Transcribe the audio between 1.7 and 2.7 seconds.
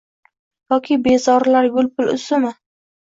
gul-pul uzdimi?